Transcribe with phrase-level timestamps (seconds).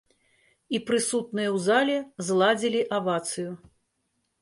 [0.77, 1.97] І прысутныя ў зале
[2.33, 3.51] зладзілі авацыю.